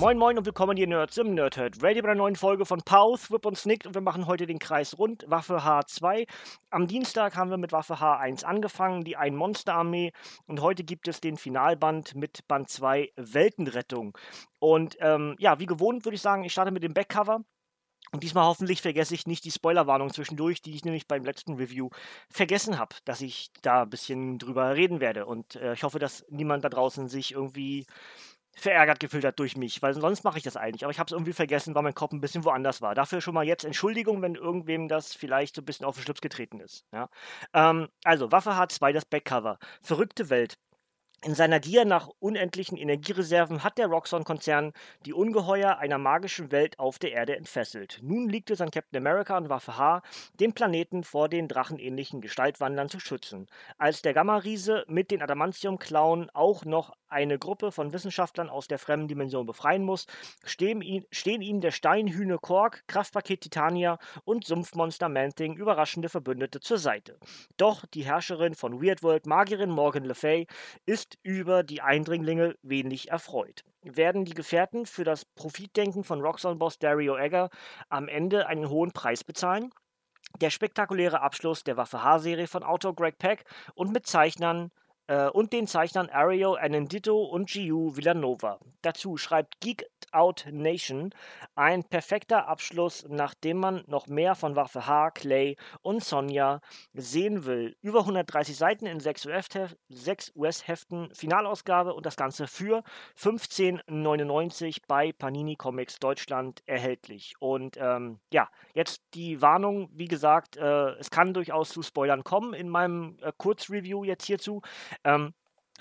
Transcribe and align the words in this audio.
Moin 0.00 0.16
Moin 0.16 0.38
und 0.38 0.46
willkommen 0.46 0.78
hier 0.78 0.86
Nerds 0.86 1.18
im 1.18 1.34
Nerdhurt 1.34 1.82
Radio 1.82 2.02
bei 2.02 2.08
einer 2.08 2.14
neuen 2.14 2.34
Folge 2.34 2.64
von 2.64 2.80
Pause, 2.80 3.28
Whip 3.28 3.44
und 3.44 3.58
Snicked 3.58 3.86
und 3.86 3.94
wir 3.94 4.00
machen 4.00 4.26
heute 4.26 4.46
den 4.46 4.58
Kreis 4.58 4.96
rund, 4.98 5.26
Waffe 5.28 5.58
H2. 5.58 6.26
Am 6.70 6.86
Dienstag 6.86 7.36
haben 7.36 7.50
wir 7.50 7.58
mit 7.58 7.72
Waffe 7.72 7.96
H1 7.96 8.44
angefangen, 8.44 9.04
die 9.04 9.18
Ein-Monster-Armee 9.18 10.12
und 10.46 10.62
heute 10.62 10.84
gibt 10.84 11.06
es 11.06 11.20
den 11.20 11.36
Finalband 11.36 12.14
mit 12.14 12.48
Band 12.48 12.70
2 12.70 13.12
Weltenrettung. 13.16 14.16
Und 14.58 14.96
ähm, 15.00 15.36
ja, 15.38 15.58
wie 15.58 15.66
gewohnt 15.66 16.06
würde 16.06 16.14
ich 16.14 16.22
sagen, 16.22 16.44
ich 16.44 16.52
starte 16.52 16.70
mit 16.70 16.82
dem 16.82 16.94
Backcover. 16.94 17.44
Und 18.12 18.22
diesmal 18.22 18.46
hoffentlich 18.46 18.80
vergesse 18.80 19.14
ich 19.14 19.26
nicht 19.26 19.44
die 19.44 19.50
Spoilerwarnung 19.50 20.10
zwischendurch, 20.12 20.62
die 20.62 20.74
ich 20.74 20.84
nämlich 20.84 21.06
beim 21.08 21.24
letzten 21.26 21.56
Review 21.56 21.90
vergessen 22.30 22.78
habe, 22.78 22.96
dass 23.04 23.20
ich 23.20 23.50
da 23.60 23.82
ein 23.82 23.90
bisschen 23.90 24.38
drüber 24.38 24.74
reden 24.74 25.00
werde. 25.00 25.26
Und 25.26 25.56
äh, 25.56 25.74
ich 25.74 25.82
hoffe, 25.82 25.98
dass 25.98 26.24
niemand 26.30 26.64
da 26.64 26.70
draußen 26.70 27.08
sich 27.08 27.32
irgendwie 27.32 27.84
verärgert 28.60 29.00
gefühlt 29.00 29.24
hat 29.24 29.38
durch 29.38 29.56
mich, 29.56 29.82
weil 29.82 29.94
sonst 29.94 30.24
mache 30.24 30.38
ich 30.38 30.44
das 30.44 30.56
eigentlich. 30.56 30.84
Aber 30.84 30.92
ich 30.92 30.98
habe 30.98 31.06
es 31.08 31.12
irgendwie 31.12 31.32
vergessen, 31.32 31.74
weil 31.74 31.82
mein 31.82 31.94
Kopf 31.94 32.12
ein 32.12 32.20
bisschen 32.20 32.44
woanders 32.44 32.82
war. 32.82 32.94
Dafür 32.94 33.20
schon 33.20 33.34
mal 33.34 33.44
jetzt 33.44 33.64
Entschuldigung, 33.64 34.22
wenn 34.22 34.34
irgendwem 34.34 34.88
das 34.88 35.14
vielleicht 35.14 35.56
so 35.56 35.62
ein 35.62 35.64
bisschen 35.64 35.86
auf 35.86 35.96
den 35.96 36.02
Schlips 36.02 36.20
getreten 36.20 36.60
ist. 36.60 36.84
Ja? 36.92 37.08
Ähm, 37.54 37.88
also, 38.04 38.30
Waffe 38.32 38.50
H2, 38.50 38.92
das 38.92 39.04
Backcover. 39.04 39.58
Verrückte 39.82 40.30
Welt. 40.30 40.58
In 41.22 41.34
seiner 41.34 41.60
Gier 41.60 41.84
nach 41.84 42.08
unendlichen 42.18 42.78
Energiereserven 42.78 43.62
hat 43.62 43.76
der 43.76 43.88
Roxxon-Konzern 43.88 44.72
die 45.04 45.12
Ungeheuer 45.12 45.76
einer 45.76 45.98
magischen 45.98 46.50
Welt 46.50 46.78
auf 46.78 46.98
der 46.98 47.12
Erde 47.12 47.36
entfesselt. 47.36 47.98
Nun 48.00 48.30
liegt 48.30 48.50
es 48.50 48.62
an 48.62 48.70
Captain 48.70 48.96
America 48.96 49.36
und 49.36 49.50
Waffe 49.50 49.76
H, 49.76 50.00
den 50.40 50.54
Planeten 50.54 51.04
vor 51.04 51.28
den 51.28 51.46
drachenähnlichen 51.46 52.22
Gestaltwandlern 52.22 52.88
zu 52.88 53.00
schützen. 53.00 53.48
Als 53.76 54.00
der 54.00 54.14
Gamma-Riese 54.14 54.86
mit 54.88 55.10
den 55.10 55.20
Adamantium-Klauen 55.20 56.30
auch 56.30 56.64
noch 56.64 56.96
eine 57.10 57.38
Gruppe 57.38 57.72
von 57.72 57.92
Wissenschaftlern 57.92 58.48
aus 58.48 58.68
der 58.68 58.78
fremden 58.78 59.08
Dimension 59.08 59.44
befreien 59.44 59.82
muss, 59.84 60.06
stehen, 60.44 60.80
ihm 60.80 61.60
der 61.60 61.72
Steinhühne 61.72 62.38
Kork, 62.38 62.84
Kraftpaket 62.86 63.42
Titania 63.42 63.98
und 64.24 64.46
Sumpfmonster 64.46 65.08
Manting 65.08 65.56
überraschende 65.56 66.08
Verbündete 66.08 66.60
zur 66.60 66.78
Seite. 66.78 67.18
Doch 67.56 67.84
die 67.86 68.04
Herrscherin 68.04 68.54
von 68.54 68.80
Weird 68.80 69.02
World, 69.02 69.26
Magierin 69.26 69.70
Morgan 69.70 70.04
Le 70.04 70.14
Fay, 70.14 70.46
ist 70.86 71.09
über 71.22 71.62
die 71.62 71.82
Eindringlinge 71.82 72.56
wenig 72.62 73.10
erfreut. 73.10 73.64
Werden 73.82 74.24
die 74.24 74.34
Gefährten 74.34 74.86
für 74.86 75.04
das 75.04 75.24
Profitdenken 75.24 76.04
von 76.04 76.20
Roxxon-Boss 76.20 76.78
Dario 76.78 77.16
Egger 77.16 77.50
am 77.88 78.08
Ende 78.08 78.46
einen 78.46 78.68
hohen 78.68 78.92
Preis 78.92 79.24
bezahlen? 79.24 79.70
Der 80.40 80.50
spektakuläre 80.50 81.20
Abschluss 81.20 81.64
der 81.64 81.76
Waffe 81.76 82.02
H-Serie 82.02 82.46
von 82.46 82.62
Autor 82.62 82.94
Greg 82.94 83.18
Peck 83.18 83.44
und 83.74 83.92
mit 83.92 84.06
Zeichnern 84.06 84.70
äh, 85.10 85.28
und 85.28 85.52
den 85.52 85.66
Zeichnern 85.66 86.08
Ario 86.08 86.54
Anandito 86.54 87.22
und 87.24 87.50
Giu 87.50 87.96
Villanova. 87.96 88.60
Dazu 88.82 89.16
schreibt 89.16 89.60
Geek 89.60 89.84
Out 90.12 90.46
Nation 90.50 91.10
ein 91.54 91.84
perfekter 91.84 92.48
Abschluss, 92.48 93.04
nachdem 93.08 93.58
man 93.58 93.84
noch 93.86 94.06
mehr 94.06 94.34
von 94.34 94.56
Waffe 94.56 94.86
H, 94.86 95.10
Clay 95.10 95.56
und 95.82 96.02
Sonja 96.02 96.60
sehen 96.94 97.44
will. 97.44 97.76
Über 97.82 98.00
130 98.00 98.56
Seiten 98.56 98.86
in 98.86 99.00
6 99.00 99.26
US-Heften, 100.34 101.10
Finalausgabe 101.14 101.94
und 101.94 102.06
das 102.06 102.16
Ganze 102.16 102.46
für 102.46 102.82
15,99 103.18 104.78
bei 104.86 105.12
Panini 105.12 105.56
Comics 105.56 105.98
Deutschland 105.98 106.62
erhältlich. 106.66 107.34
Und 107.38 107.76
ähm, 107.78 108.20
ja, 108.32 108.48
jetzt 108.74 109.02
die 109.14 109.42
Warnung, 109.42 109.90
wie 109.92 110.08
gesagt, 110.08 110.56
äh, 110.56 110.90
es 110.98 111.10
kann 111.10 111.34
durchaus 111.34 111.70
zu 111.70 111.82
Spoilern 111.82 112.24
kommen 112.24 112.54
in 112.54 112.68
meinem 112.68 113.16
äh, 113.22 113.32
Kurzreview 113.36 114.04
jetzt 114.04 114.26
hierzu. 114.26 114.62
Ähm, 115.04 115.34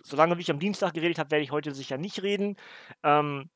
solange 0.04 0.40
ich 0.40 0.52
am 0.52 0.60
Dienstag 0.60 0.94
geredet 0.94 1.20
habe, 1.20 1.32
werde 1.32 1.44
ich 1.44 1.52
heute 1.52 1.74
sicher 1.74 1.98
nicht 1.98 2.24
reden. 2.24 2.56
Ähm, 3.04 3.50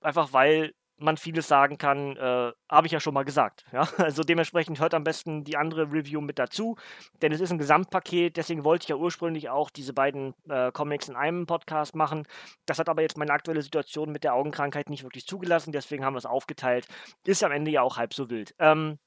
einfach 0.00 0.32
weil 0.32 0.72
man 1.02 1.16
vieles 1.16 1.48
sagen 1.48 1.78
kann, 1.78 2.16
äh, 2.16 2.52
habe 2.70 2.86
ich 2.86 2.92
ja 2.92 3.00
schon 3.00 3.14
mal 3.14 3.24
gesagt. 3.24 3.64
Ja? 3.72 3.88
Also 3.98 4.22
dementsprechend 4.22 4.80
hört 4.80 4.94
am 4.94 5.04
besten 5.04 5.44
die 5.44 5.56
andere 5.56 5.92
Review 5.92 6.20
mit 6.20 6.38
dazu, 6.38 6.76
denn 7.20 7.32
es 7.32 7.40
ist 7.40 7.50
ein 7.50 7.58
Gesamtpaket, 7.58 8.36
deswegen 8.36 8.64
wollte 8.64 8.84
ich 8.84 8.88
ja 8.88 8.96
ursprünglich 8.96 9.48
auch 9.50 9.70
diese 9.70 9.92
beiden 9.92 10.34
äh, 10.48 10.72
Comics 10.72 11.08
in 11.08 11.16
einem 11.16 11.46
Podcast 11.46 11.94
machen. 11.94 12.26
Das 12.66 12.78
hat 12.78 12.88
aber 12.88 13.02
jetzt 13.02 13.18
meine 13.18 13.32
aktuelle 13.32 13.62
Situation 13.62 14.12
mit 14.12 14.24
der 14.24 14.34
Augenkrankheit 14.34 14.88
nicht 14.90 15.02
wirklich 15.02 15.26
zugelassen, 15.26 15.72
deswegen 15.72 16.04
haben 16.04 16.14
wir 16.14 16.18
es 16.18 16.26
aufgeteilt. 16.26 16.86
Ist 17.24 17.44
am 17.44 17.52
Ende 17.52 17.70
ja 17.70 17.82
auch 17.82 17.96
halb 17.96 18.14
so 18.14 18.30
wild. 18.30 18.54
Ähm, 18.58 18.98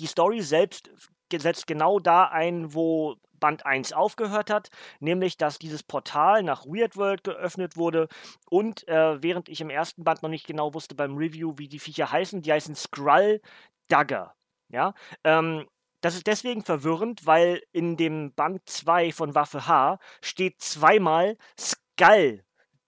die 0.00 0.06
Story 0.06 0.40
selbst 0.40 0.90
setzt 1.32 1.66
genau 1.66 1.98
da 1.98 2.24
ein, 2.24 2.74
wo 2.74 3.16
Band 3.40 3.66
1 3.66 3.92
aufgehört 3.92 4.50
hat, 4.50 4.70
nämlich 5.00 5.36
dass 5.36 5.58
dieses 5.58 5.82
Portal 5.82 6.42
nach 6.42 6.66
Weird 6.66 6.96
World 6.96 7.24
geöffnet 7.24 7.76
wurde 7.76 8.08
und 8.50 8.86
äh, 8.88 9.22
während 9.22 9.48
ich 9.48 9.60
im 9.60 9.70
ersten 9.70 10.04
Band 10.04 10.22
noch 10.22 10.28
nicht 10.28 10.46
genau 10.46 10.74
wusste 10.74 10.94
beim 10.94 11.16
Review, 11.16 11.54
wie 11.56 11.68
die 11.68 11.78
Viecher 11.78 12.10
heißen, 12.10 12.42
die 12.42 12.52
heißen 12.52 12.74
Skrull 12.74 13.40
Dagger. 13.88 14.34
Ja, 14.70 14.94
ähm, 15.24 15.66
das 16.00 16.14
ist 16.14 16.26
deswegen 16.26 16.62
verwirrend, 16.62 17.26
weil 17.26 17.62
in 17.72 17.96
dem 17.96 18.32
Band 18.34 18.62
2 18.68 19.12
von 19.12 19.34
Waffe 19.34 19.66
H 19.66 19.98
steht 20.22 20.60
zweimal 20.60 21.36
Skull 21.58 22.44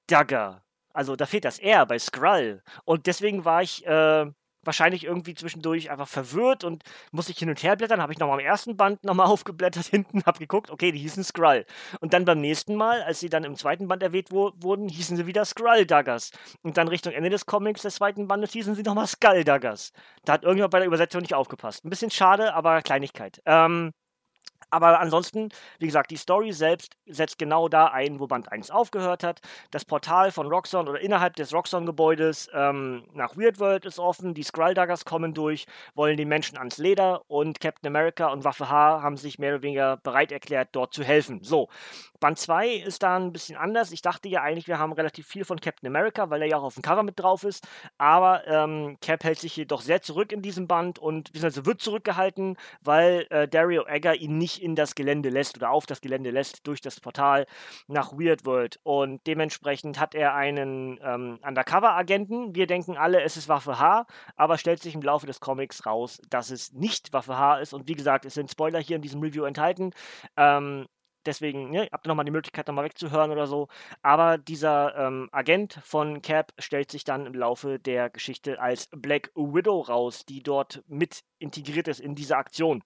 Dagger. 0.06 0.62
Also 0.92 1.16
da 1.16 1.26
fehlt 1.26 1.44
das 1.44 1.58
R 1.58 1.86
bei 1.86 1.98
Skrull. 1.98 2.62
Und 2.84 3.06
deswegen 3.06 3.44
war 3.44 3.62
ich 3.62 3.86
äh, 3.86 4.26
wahrscheinlich 4.64 5.04
irgendwie 5.04 5.34
zwischendurch 5.34 5.90
einfach 5.90 6.08
verwirrt 6.08 6.64
und 6.64 6.82
musste 7.12 7.32
ich 7.32 7.38
hin 7.38 7.48
und 7.48 7.62
her 7.62 7.76
blättern. 7.76 8.00
Habe 8.00 8.12
ich 8.12 8.18
nochmal 8.18 8.38
am 8.38 8.44
ersten 8.44 8.76
Band 8.76 9.04
nochmal 9.04 9.26
aufgeblättert 9.30 9.86
hinten, 9.86 10.22
habe 10.24 10.38
geguckt, 10.38 10.70
okay, 10.70 10.92
die 10.92 10.98
hießen 10.98 11.24
Skrull. 11.24 11.64
Und 12.00 12.12
dann 12.12 12.24
beim 12.24 12.40
nächsten 12.40 12.74
Mal, 12.74 13.02
als 13.02 13.20
sie 13.20 13.28
dann 13.28 13.44
im 13.44 13.56
zweiten 13.56 13.88
Band 13.88 14.02
erwähnt 14.02 14.28
wo 14.30 14.52
wurden, 14.56 14.88
hießen 14.88 15.16
sie 15.16 15.26
wieder 15.26 15.44
Skrull 15.44 15.86
Daggers. 15.86 16.30
Und 16.62 16.76
dann 16.76 16.88
Richtung 16.88 17.12
Ende 17.12 17.30
des 17.30 17.46
Comics 17.46 17.82
des 17.82 17.96
zweiten 17.96 18.28
Bandes 18.28 18.52
hießen 18.52 18.74
sie 18.74 18.82
nochmal 18.82 19.06
Skull 19.06 19.44
Daggers. 19.44 19.92
Da 20.24 20.34
hat 20.34 20.42
irgendjemand 20.42 20.72
bei 20.72 20.78
der 20.78 20.86
Übersetzung 20.86 21.20
nicht 21.22 21.34
aufgepasst. 21.34 21.84
Ein 21.84 21.90
bisschen 21.90 22.10
schade, 22.10 22.54
aber 22.54 22.82
Kleinigkeit. 22.82 23.40
Ähm, 23.46 23.92
aber 24.70 25.00
ansonsten, 25.00 25.50
wie 25.78 25.86
gesagt, 25.86 26.10
die 26.10 26.16
Story 26.16 26.52
selbst 26.52 26.96
setzt 27.06 27.38
genau 27.38 27.68
da 27.68 27.86
ein, 27.86 28.20
wo 28.20 28.26
Band 28.26 28.50
1 28.50 28.70
aufgehört 28.70 29.22
hat. 29.22 29.40
Das 29.70 29.84
Portal 29.84 30.32
von 30.32 30.46
Roxxon 30.46 30.88
oder 30.88 31.00
innerhalb 31.00 31.36
des 31.36 31.52
Roxxon-Gebäudes 31.52 32.50
ähm, 32.54 33.04
nach 33.12 33.36
Weird 33.36 33.58
World 33.58 33.84
ist 33.84 33.98
offen. 33.98 34.34
Die 34.34 34.42
Skrulldaggers 34.42 35.04
kommen 35.04 35.34
durch, 35.34 35.66
wollen 35.94 36.16
die 36.16 36.24
Menschen 36.24 36.58
ans 36.58 36.78
Leder 36.78 37.22
und 37.28 37.60
Captain 37.60 37.88
America 37.88 38.28
und 38.28 38.44
Waffe 38.44 38.68
H 38.68 39.02
haben 39.02 39.16
sich 39.16 39.38
mehr 39.38 39.54
oder 39.54 39.62
weniger 39.62 39.96
bereit 39.98 40.32
erklärt, 40.32 40.70
dort 40.72 40.94
zu 40.94 41.02
helfen. 41.02 41.40
So, 41.42 41.68
Band 42.20 42.38
2 42.38 42.68
ist 42.68 43.02
da 43.02 43.16
ein 43.16 43.32
bisschen 43.32 43.56
anders. 43.56 43.92
Ich 43.92 44.02
dachte 44.02 44.28
ja 44.28 44.42
eigentlich, 44.42 44.68
wir 44.68 44.78
haben 44.78 44.92
relativ 44.92 45.26
viel 45.26 45.44
von 45.44 45.60
Captain 45.60 45.88
America, 45.88 46.28
weil 46.30 46.42
er 46.42 46.48
ja 46.48 46.56
auch 46.58 46.64
auf 46.64 46.74
dem 46.74 46.82
Cover 46.82 47.02
mit 47.02 47.18
drauf 47.18 47.44
ist. 47.44 47.66
Aber 47.98 48.46
ähm, 48.46 48.98
Cap 49.00 49.24
hält 49.24 49.38
sich 49.38 49.56
jedoch 49.56 49.80
sehr 49.80 50.02
zurück 50.02 50.30
in 50.32 50.42
diesem 50.42 50.68
Band 50.68 50.98
und 50.98 51.32
beziehungsweise 51.32 51.66
wird 51.66 51.80
zurückgehalten, 51.80 52.56
weil 52.82 53.26
äh, 53.30 53.48
Dario 53.48 53.86
Egger 53.86 54.14
ihn 54.14 54.38
nicht 54.38 54.59
in 54.60 54.74
das 54.74 54.94
Gelände 54.94 55.28
lässt 55.28 55.56
oder 55.56 55.70
auf 55.70 55.86
das 55.86 56.00
Gelände 56.00 56.30
lässt 56.30 56.66
durch 56.66 56.80
das 56.80 57.00
Portal 57.00 57.46
nach 57.88 58.12
Weird 58.12 58.44
World. 58.44 58.78
Und 58.82 59.26
dementsprechend 59.26 59.98
hat 59.98 60.14
er 60.14 60.34
einen 60.34 60.98
ähm, 61.02 61.38
Undercover-Agenten. 61.42 62.54
Wir 62.54 62.66
denken 62.66 62.96
alle, 62.96 63.22
es 63.22 63.36
ist 63.36 63.48
Waffe 63.48 63.78
H, 63.78 64.06
aber 64.36 64.58
stellt 64.58 64.82
sich 64.82 64.94
im 64.94 65.02
Laufe 65.02 65.26
des 65.26 65.40
Comics 65.40 65.86
raus, 65.86 66.20
dass 66.28 66.50
es 66.50 66.72
nicht 66.72 67.12
Waffe 67.12 67.36
H 67.36 67.58
ist. 67.58 67.72
Und 67.72 67.88
wie 67.88 67.94
gesagt, 67.94 68.24
es 68.24 68.34
sind 68.34 68.50
Spoiler 68.50 68.80
hier 68.80 68.96
in 68.96 69.02
diesem 69.02 69.20
Review 69.20 69.44
enthalten. 69.44 69.92
Ähm, 70.36 70.86
deswegen 71.26 71.70
ne, 71.70 71.88
habt 71.92 72.06
ihr 72.06 72.08
nochmal 72.08 72.24
die 72.24 72.30
Möglichkeit, 72.30 72.66
nochmal 72.66 72.84
wegzuhören 72.84 73.30
oder 73.30 73.46
so. 73.46 73.68
Aber 74.02 74.38
dieser 74.38 74.96
ähm, 74.96 75.28
Agent 75.32 75.78
von 75.84 76.22
Cap 76.22 76.52
stellt 76.58 76.90
sich 76.90 77.04
dann 77.04 77.26
im 77.26 77.34
Laufe 77.34 77.78
der 77.78 78.10
Geschichte 78.10 78.60
als 78.60 78.88
Black 78.92 79.30
Widow 79.34 79.80
raus, 79.80 80.24
die 80.26 80.42
dort 80.42 80.82
mit 80.86 81.22
integriert 81.38 81.88
ist 81.88 82.00
in 82.00 82.14
diese 82.14 82.36
Aktion. 82.36 82.82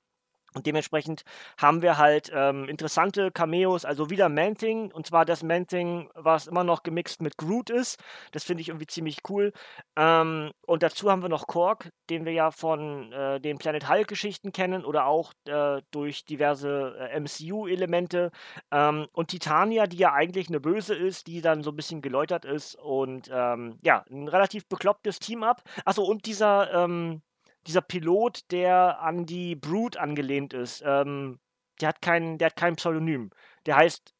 Und 0.54 0.66
dementsprechend 0.66 1.24
haben 1.58 1.82
wir 1.82 1.98
halt 1.98 2.30
ähm, 2.32 2.68
interessante 2.68 3.32
Cameos, 3.32 3.84
also 3.84 4.08
wieder 4.08 4.28
Man-Thing, 4.28 4.92
und 4.92 5.06
zwar 5.06 5.24
das 5.24 5.42
Man-Thing, 5.42 6.10
was 6.14 6.46
immer 6.46 6.62
noch 6.62 6.84
gemixt 6.84 7.20
mit 7.20 7.36
Groot 7.36 7.70
ist. 7.70 7.98
Das 8.30 8.44
finde 8.44 8.60
ich 8.60 8.68
irgendwie 8.68 8.86
ziemlich 8.86 9.18
cool. 9.28 9.52
Ähm, 9.96 10.52
und 10.64 10.84
dazu 10.84 11.10
haben 11.10 11.22
wir 11.22 11.28
noch 11.28 11.48
Korg, 11.48 11.90
den 12.08 12.24
wir 12.24 12.32
ja 12.32 12.52
von 12.52 13.12
äh, 13.12 13.40
den 13.40 13.58
Planet 13.58 13.88
Hulk-Geschichten 13.88 14.52
kennen 14.52 14.84
oder 14.84 15.06
auch 15.06 15.32
äh, 15.46 15.82
durch 15.90 16.24
diverse 16.24 16.96
äh, 17.00 17.18
MCU-Elemente. 17.18 18.30
Ähm, 18.70 19.08
und 19.12 19.28
Titania, 19.28 19.88
die 19.88 19.96
ja 19.96 20.12
eigentlich 20.12 20.48
eine 20.48 20.60
Böse 20.60 20.94
ist, 20.94 21.26
die 21.26 21.40
dann 21.40 21.64
so 21.64 21.70
ein 21.70 21.76
bisschen 21.76 22.00
geläutert 22.00 22.44
ist 22.44 22.76
und 22.76 23.28
ähm, 23.32 23.78
ja, 23.82 24.04
ein 24.08 24.28
relativ 24.28 24.68
beklopptes 24.68 25.18
Team-Up. 25.18 25.62
Achso, 25.84 26.04
und 26.04 26.26
dieser 26.26 26.72
ähm, 26.72 27.22
dieser 27.66 27.82
Pilot, 27.82 28.50
der 28.50 29.00
an 29.00 29.26
die 29.26 29.56
Brood 29.56 29.96
angelehnt 29.96 30.52
ist, 30.52 30.82
ähm, 30.86 31.38
der 31.80 31.88
hat 31.88 32.02
kein, 32.02 32.38
der 32.38 32.46
hat 32.46 32.56
kein 32.56 32.76
Pseudonym. 32.76 33.30
Der 33.66 33.76
heißt 33.76 34.14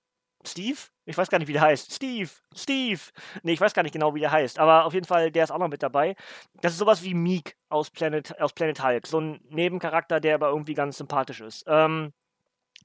Steve? 0.47 0.79
Ich 1.07 1.17
weiß 1.17 1.29
gar 1.31 1.39
nicht, 1.39 1.49
wie 1.49 1.53
der 1.53 1.63
heißt. 1.63 1.93
Steve! 1.93 2.31
Steve! 2.55 3.01
Nee, 3.43 3.53
ich 3.53 3.61
weiß 3.61 3.75
gar 3.75 3.83
nicht 3.83 3.93
genau, 3.93 4.15
wie 4.15 4.21
der 4.21 4.33
heißt. 4.33 4.59
Aber 4.59 4.85
auf 4.85 4.95
jeden 4.95 5.07
Fall, 5.07 5.31
der 5.31 5.45
ist 5.45 5.51
auch 5.51 5.59
noch 5.59 5.69
mit 5.69 5.83
dabei. 5.83 6.17
Das 6.61 6.73
ist 6.73 6.79
sowas 6.79 7.03
wie 7.03 7.15
Meek 7.15 7.57
aus 7.69 7.91
Planet, 7.91 8.41
aus 8.41 8.53
Planet 8.53 8.83
Hulk. 8.83 9.07
So 9.07 9.21
ein 9.21 9.41
Nebencharakter, 9.49 10.21
der 10.21 10.35
aber 10.35 10.49
irgendwie 10.49 10.75
ganz 10.75 10.99
sympathisch 10.99 11.41
ist. 11.41 11.65
Ähm, 11.67 12.13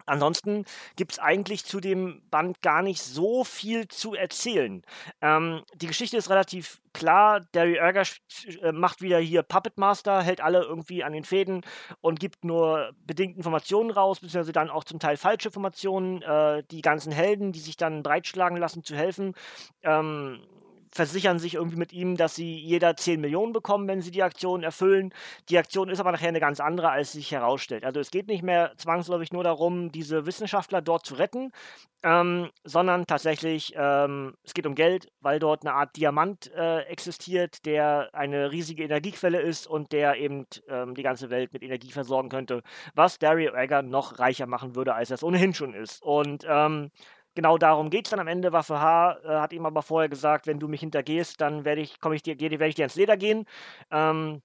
Ansonsten 0.05 0.65
gibt 0.95 1.11
es 1.13 1.19
eigentlich 1.19 1.65
zu 1.65 1.79
dem 1.79 2.21
Band 2.31 2.61
gar 2.61 2.81
nicht 2.81 3.01
so 3.01 3.43
viel 3.43 3.87
zu 3.87 4.15
erzählen. 4.15 4.81
Ähm, 5.21 5.63
die 5.75 5.87
Geschichte 5.87 6.17
ist 6.17 6.29
relativ 6.29 6.81
klar. 6.99 7.41
Derry 7.53 7.75
Erger 7.75 8.03
äh, 8.61 8.71
macht 8.71 9.01
wieder 9.01 9.19
hier 9.19 9.41
Puppet 9.41 9.77
Master, 9.77 10.21
hält 10.21 10.41
alle 10.41 10.61
irgendwie 10.61 11.03
an 11.03 11.13
den 11.13 11.23
Fäden 11.23 11.61
und 12.01 12.19
gibt 12.19 12.43
nur 12.43 12.91
bedingt 13.05 13.37
Informationen 13.37 13.89
raus, 13.89 14.19
beziehungsweise 14.19 14.51
dann 14.51 14.69
auch 14.69 14.83
zum 14.83 14.99
Teil 14.99 15.17
falsche 15.17 15.49
Informationen. 15.49 16.21
Äh, 16.21 16.63
die 16.69 16.81
ganzen 16.81 17.11
Helden, 17.11 17.51
die 17.51 17.59
sich 17.59 17.77
dann 17.77 18.03
breitschlagen 18.03 18.57
lassen, 18.57 18.83
zu 18.83 18.95
helfen. 18.95 19.33
Ähm, 19.81 20.39
versichern 20.91 21.39
sich 21.39 21.55
irgendwie 21.55 21.77
mit 21.77 21.93
ihm, 21.93 22.17
dass 22.17 22.35
sie 22.35 22.57
jeder 22.57 22.95
10 22.95 23.21
Millionen 23.21 23.53
bekommen, 23.53 23.87
wenn 23.87 24.01
sie 24.01 24.11
die 24.11 24.23
Aktion 24.23 24.63
erfüllen. 24.63 25.13
Die 25.49 25.57
Aktion 25.57 25.89
ist 25.89 25.99
aber 25.99 26.11
nachher 26.11 26.29
eine 26.29 26.39
ganz 26.39 26.59
andere, 26.59 26.89
als 26.89 27.11
sich 27.11 27.31
herausstellt. 27.31 27.85
Also 27.85 27.99
es 27.99 28.11
geht 28.11 28.27
nicht 28.27 28.43
mehr 28.43 28.73
zwangsläufig 28.77 29.31
nur 29.31 29.43
darum, 29.43 29.91
diese 29.91 30.25
Wissenschaftler 30.25 30.81
dort 30.81 31.05
zu 31.05 31.15
retten, 31.15 31.51
ähm, 32.03 32.49
sondern 32.63 33.05
tatsächlich, 33.05 33.73
ähm, 33.75 34.33
es 34.43 34.53
geht 34.53 34.65
um 34.65 34.75
Geld, 34.75 35.11
weil 35.19 35.39
dort 35.39 35.65
eine 35.65 35.73
Art 35.73 35.97
Diamant 35.97 36.51
äh, 36.55 36.81
existiert, 36.83 37.65
der 37.65 38.09
eine 38.13 38.51
riesige 38.51 38.83
Energiequelle 38.83 39.41
ist 39.41 39.67
und 39.67 39.91
der 39.91 40.15
eben 40.15 40.45
ähm, 40.69 40.95
die 40.95 41.03
ganze 41.03 41.29
Welt 41.29 41.51
mit 41.51 41.61
Energie 41.61 41.91
versorgen 41.91 42.29
könnte, 42.29 42.63
was 42.95 43.19
Dario 43.19 43.53
Egger 43.53 43.81
noch 43.81 44.19
reicher 44.19 44.47
machen 44.47 44.75
würde, 44.75 44.95
als 44.95 45.11
er 45.11 45.15
es 45.15 45.23
ohnehin 45.23 45.53
schon 45.53 45.73
ist. 45.73 46.01
Und 46.01 46.45
ähm, 46.47 46.91
genau 47.39 47.57
darum 47.57 47.89
geht 47.89 48.05
es 48.05 48.11
dann 48.11 48.19
am 48.19 48.27
Ende. 48.27 48.51
Waffe 48.51 48.81
H 48.81 49.17
äh, 49.23 49.27
hat 49.39 49.53
ihm 49.53 49.65
aber 49.65 49.81
vorher 49.81 50.09
gesagt, 50.09 50.45
wenn 50.45 50.59
du 50.59 50.67
mich 50.67 50.81
hintergehst, 50.81 51.39
dann 51.39 51.63
werde 51.63 51.79
ich, 51.79 51.95
ich 52.11 52.23
dir, 52.23 52.37
werde 52.37 52.67
ich 52.67 52.75
dir 52.75 52.83
ins 52.83 52.95
Leder 52.95 53.15
gehen. 53.15 53.45
Ähm, 53.91 54.41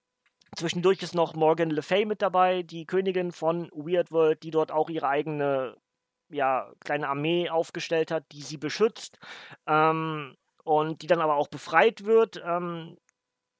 zwischendurch 0.57 1.03
ist 1.03 1.13
noch 1.13 1.35
Morgan 1.35 1.71
Le 1.71 1.83
Fay 1.83 2.05
mit 2.05 2.23
dabei, 2.23 2.63
die 2.63 2.87
Königin 2.87 3.33
von 3.33 3.69
Weird 3.73 4.13
World, 4.13 4.45
die 4.45 4.53
dort 4.53 4.71
auch 4.71 4.91
ihre 4.91 5.09
eigene 5.09 5.77
ja, 6.31 6.71
kleine 6.85 7.09
Armee 7.09 7.51
aufgestellt 7.51 8.13
hat, 8.13 8.25
die 8.31 8.43
sie 8.43 8.59
beschützt. 8.59 9.19
Ähm, 9.67 10.37
und 10.63 11.03
die 11.03 11.09
dann 11.09 11.21
aber 11.21 11.35
auch 11.35 11.49
befreit 11.49 12.05
wird. 12.05 12.43
Ähm, 12.47 12.97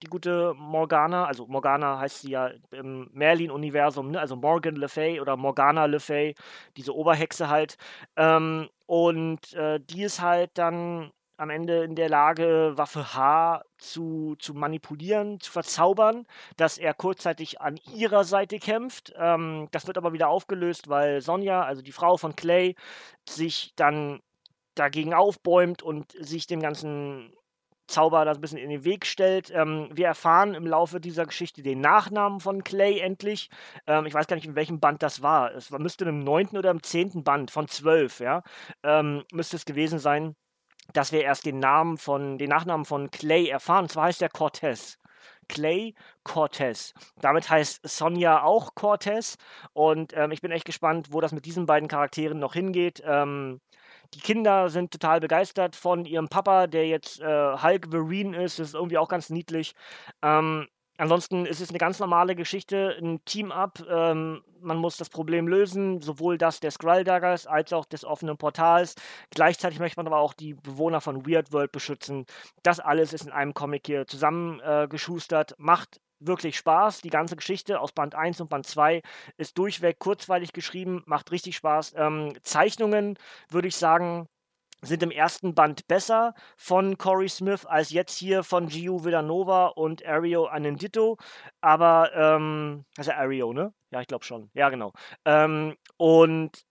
die 0.05 0.11
gute 0.11 0.55
Morgana, 0.57 1.27
also 1.27 1.47
Morgana 1.47 1.99
heißt 1.99 2.21
sie 2.21 2.31
ja 2.31 2.51
im 2.71 3.11
Merlin-Universum, 3.13 4.11
ne? 4.13 4.21
also 4.21 4.37
Morgan 4.37 4.77
Le 4.77 4.89
Fay 4.89 5.21
oder 5.21 5.37
Morgana 5.37 5.87
Le 5.87 6.01
Fay, 6.01 6.35
diese 6.77 6.95
Oberhexe 6.95 7.49
halt. 7.49 7.77
Ähm, 8.17 8.69
und 8.87 9.55
äh, 9.55 9.81
die 9.81 10.03
ist 10.03 10.21
halt 10.21 10.53
dann 10.55 11.11
am 11.37 11.51
Ende 11.51 11.83
in 11.85 11.97
der 11.97 12.09
Lage, 12.09 12.73
Waffe 12.77 13.15
H 13.15 13.63
zu, 13.79 14.37
zu 14.39 14.55
manipulieren, 14.55 15.41
zu 15.41 15.51
verzaubern, 15.51 16.27
dass 16.57 16.79
er 16.79 16.95
kurzzeitig 16.95 17.61
an 17.61 17.79
ihrer 17.93 18.25
Seite 18.25 18.59
kämpft. 18.59 19.13
Ähm, 19.17 19.69
das 19.73 19.87
wird 19.87 19.99
aber 19.99 20.13
wieder 20.13 20.29
aufgelöst, 20.29 20.89
weil 20.89 21.21
Sonja, 21.21 21.63
also 21.65 21.83
die 21.83 21.93
Frau 21.93 22.17
von 22.17 22.37
Clay, 22.37 22.77
sich 23.29 23.73
dann 23.77 24.21
dagegen 24.75 25.15
aufbäumt 25.15 25.83
und 25.83 26.13
sich 26.13 26.47
dem 26.47 26.61
ganzen 26.61 27.33
Zauber 27.87 28.25
das 28.25 28.39
ein 28.39 28.41
bisschen 28.41 28.59
in 28.59 28.71
den 28.71 28.85
Weg 28.85 29.07
stellt. 29.07 29.51
Ähm, 29.51 29.91
wir 29.93 30.07
erfahren 30.07 30.55
im 30.55 30.67
Laufe 30.67 31.01
dieser 31.01 31.27
Geschichte 31.27 31.63
den 31.63 31.81
Nachnamen 31.81 32.41
von 32.41 32.65
Clay 32.65 32.99
endlich. 33.01 33.51
Ähm, 33.87 34.07
ich 34.07 34.15
weiß 34.15 34.27
gar 34.27 34.37
nicht, 34.37 34.47
in 34.47 34.57
welchem 34.57 34.81
Band 34.81 35.03
das 35.03 35.23
war. 35.23 35.55
Es 35.55 35.71
müsste 35.71 36.05
im 36.05 36.21
neunten 36.21 36.57
oder 36.57 36.71
im 36.71 36.83
zehnten 36.83 37.25
Band 37.25 37.51
von 37.51 37.69
zwölf, 37.69 38.21
ja, 38.21 38.43
ähm, 38.83 39.25
müsste 39.33 39.57
es 39.57 39.65
gewesen 39.65 39.99
sein, 39.99 40.35
dass 40.93 41.13
wir 41.13 41.23
erst 41.23 41.47
den 41.47 41.59
Namen 41.59 41.99
von, 41.99 42.39
den 42.39 42.51
Nachnamen 42.51 42.85
von 42.85 43.11
Clay 43.11 43.49
erfahren. 43.49 43.85
Und 43.85 43.91
zwar 43.91 44.05
heißt 44.05 44.23
er 44.23 44.29
Cortez. 44.29 44.99
Clay 45.49 45.95
Cortez. 46.23 46.95
Damit 47.21 47.51
heißt 47.51 47.87
Sonja 47.87 48.43
auch 48.43 48.75
Cortez. 48.75 49.37
Und 49.73 50.13
ähm, 50.17 50.31
ich 50.31 50.41
bin 50.41 50.51
echt 50.51 50.65
gespannt, 50.65 51.09
wo 51.11 51.21
das 51.21 51.33
mit 51.33 51.45
diesen 51.45 51.67
beiden 51.67 51.89
Charakteren 51.89 52.39
noch 52.39 52.55
hingeht. 52.55 53.03
Die 54.15 54.21
Kinder 54.21 54.69
sind 54.71 54.93
total 54.93 55.21
begeistert 55.21 55.75
von 55.75 56.05
ihrem 56.05 56.29
Papa, 56.29 56.69
der 56.69 56.87
jetzt 56.87 57.21
äh, 57.21 57.57
Hulk 57.57 57.89
Vereen 57.91 58.33
ist. 58.33 58.59
Das 58.59 58.69
ist 58.69 58.75
irgendwie 58.75 58.99
auch 58.99 59.09
ganz 59.09 59.29
niedlich. 59.29 59.75
Ähm, 60.23 60.69
ansonsten 60.99 61.47
ist 61.47 61.61
es 61.61 61.71
eine 61.71 61.79
ganz 61.79 61.99
normale 61.99 62.37
Geschichte, 62.37 62.97
ein 63.01 63.25
Team-Up. 63.25 63.85
Ähm, 63.89 64.43
man 64.61 64.77
muss 64.77 64.97
das 64.97 65.11
Problem 65.11 65.49
lösen, 65.49 66.01
sowohl 66.01 66.39
das 66.39 66.61
des 66.61 66.75
Skruldaggers 66.75 67.47
als 67.49 67.73
auch 67.73 67.85
des 67.87 68.05
offenen 68.05 68.39
Portals. 68.39 68.95
Gleichzeitig 69.31 69.81
möchte 69.81 69.99
man 69.99 70.07
aber 70.07 70.19
auch 70.19 70.33
die 70.33 70.55
Bewohner 70.55 71.01
von 71.01 71.27
Weird 71.27 71.53
World 71.53 71.73
beschützen. 71.73 72.25
Das 72.63 72.79
alles 72.79 73.13
ist 73.13 73.27
in 73.27 73.33
einem 73.33 73.53
Comic 73.53 73.87
hier 73.87 74.07
zusammengeschustert. 74.07 75.53
Äh, 75.53 75.55
Macht 75.59 76.01
wirklich 76.27 76.57
Spaß. 76.57 77.01
Die 77.01 77.11
ganze 77.11 77.37
Geschichte 77.37 77.81
aus 77.81 77.93
Band 77.93 78.15
1 78.15 78.41
und 78.41 78.49
Band 78.49 78.67
2 78.67 79.03
ist 79.37 79.59
durchweg 79.59 79.99
kurzweilig 79.99 80.53
geschrieben, 80.53 81.03
macht 81.07 81.31
richtig 81.33 81.57
Spaß. 81.57 81.95
Ähm, 81.97 82.35
Zeichnungen, 82.43 83.19
würde 83.49 83.69
ich 83.69 83.77
sagen, 83.77 84.29
sind 84.83 85.03
im 85.03 85.11
ersten 85.11 85.55
Band 85.55 85.87
besser 85.87 86.35
von 86.57 86.99
Corey 86.99 87.29
Smith 87.29 87.65
als 87.65 87.91
jetzt 87.91 88.17
hier 88.17 88.43
von 88.43 88.69
Gio 88.69 89.05
Villanova 89.05 89.69
und 89.69 90.05
Ario 90.05 90.47
Anendito. 90.47 91.17
Aber, 91.61 92.13
ähm, 92.15 92.85
also 92.97 93.13
Ario, 93.13 93.53
ne? 93.53 93.73
Ja, 93.91 94.01
ich 94.01 94.07
glaube 94.07 94.25
schon. 94.25 94.51
Ja, 94.55 94.69
genau. 94.71 94.93
Ähm, 95.25 95.77
und 95.97 96.65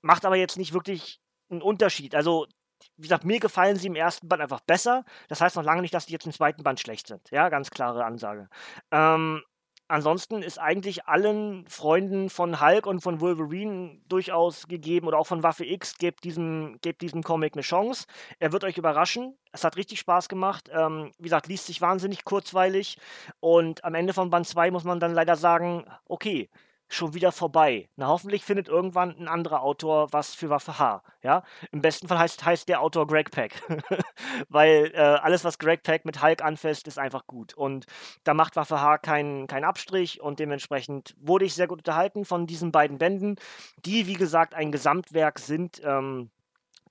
macht 0.00 0.24
aber 0.24 0.36
jetzt 0.36 0.56
nicht 0.56 0.72
wirklich 0.72 1.20
einen 1.50 1.62
Unterschied. 1.62 2.14
Also 2.14 2.46
wie 2.96 3.02
gesagt, 3.02 3.24
mir 3.24 3.40
gefallen 3.40 3.76
sie 3.76 3.86
im 3.86 3.94
ersten 3.94 4.28
Band 4.28 4.42
einfach 4.42 4.60
besser. 4.60 5.04
Das 5.28 5.40
heißt 5.40 5.56
noch 5.56 5.62
lange 5.62 5.82
nicht, 5.82 5.94
dass 5.94 6.06
die 6.06 6.12
jetzt 6.12 6.26
im 6.26 6.32
zweiten 6.32 6.62
Band 6.62 6.80
schlecht 6.80 7.06
sind. 7.06 7.30
Ja, 7.30 7.48
ganz 7.48 7.70
klare 7.70 8.04
Ansage. 8.04 8.48
Ähm, 8.90 9.42
ansonsten 9.86 10.42
ist 10.42 10.58
eigentlich 10.58 11.06
allen 11.06 11.66
Freunden 11.68 12.28
von 12.28 12.60
Hulk 12.60 12.86
und 12.86 13.00
von 13.00 13.20
Wolverine 13.20 14.00
durchaus 14.08 14.66
gegeben 14.66 15.06
oder 15.06 15.18
auch 15.18 15.26
von 15.26 15.42
Waffe 15.42 15.64
X, 15.64 15.96
gebt 15.98 16.24
diesem, 16.24 16.78
gebt 16.82 17.00
diesem 17.00 17.22
Comic 17.22 17.54
eine 17.54 17.62
Chance. 17.62 18.06
Er 18.38 18.52
wird 18.52 18.64
euch 18.64 18.78
überraschen. 18.78 19.36
Es 19.52 19.64
hat 19.64 19.76
richtig 19.76 20.00
Spaß 20.00 20.28
gemacht. 20.28 20.68
Ähm, 20.72 21.12
wie 21.18 21.24
gesagt, 21.24 21.46
liest 21.46 21.66
sich 21.66 21.80
wahnsinnig 21.80 22.24
kurzweilig. 22.24 22.98
Und 23.40 23.84
am 23.84 23.94
Ende 23.94 24.12
von 24.12 24.30
Band 24.30 24.46
2 24.46 24.70
muss 24.70 24.84
man 24.84 25.00
dann 25.00 25.14
leider 25.14 25.36
sagen, 25.36 25.84
okay, 26.04 26.50
schon 26.88 27.14
wieder 27.14 27.32
vorbei. 27.32 27.88
Na, 27.96 28.08
hoffentlich 28.08 28.44
findet 28.44 28.68
irgendwann 28.68 29.14
ein 29.18 29.28
anderer 29.28 29.62
Autor 29.62 30.12
was 30.12 30.34
für 30.34 30.50
Waffe 30.50 30.78
H. 30.78 31.02
Ja? 31.22 31.42
Im 31.70 31.82
besten 31.82 32.08
Fall 32.08 32.18
heißt, 32.18 32.44
heißt 32.44 32.68
der 32.68 32.80
Autor 32.80 33.06
Greg 33.06 33.30
Peck. 33.30 33.62
Weil 34.48 34.90
äh, 34.94 34.98
alles, 34.98 35.44
was 35.44 35.58
Greg 35.58 35.82
Peck 35.82 36.04
mit 36.04 36.22
Hulk 36.22 36.42
anfasst, 36.42 36.88
ist 36.88 36.98
einfach 36.98 37.26
gut. 37.26 37.54
Und 37.54 37.86
da 38.24 38.34
macht 38.34 38.56
Waffe 38.56 38.80
H 38.80 38.98
keinen 38.98 39.46
kein 39.46 39.64
Abstrich 39.64 40.20
und 40.20 40.38
dementsprechend 40.38 41.14
wurde 41.20 41.44
ich 41.44 41.54
sehr 41.54 41.66
gut 41.66 41.80
unterhalten 41.80 42.24
von 42.24 42.46
diesen 42.46 42.72
beiden 42.72 42.98
Bänden, 42.98 43.36
die, 43.84 44.06
wie 44.06 44.14
gesagt, 44.14 44.54
ein 44.54 44.72
Gesamtwerk 44.72 45.38
sind. 45.38 45.80
Ähm, 45.84 46.30